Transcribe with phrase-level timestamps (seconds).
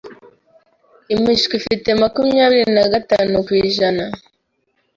[1.13, 4.05] imishwi ifite makumyabiri nagatanu kw’ijana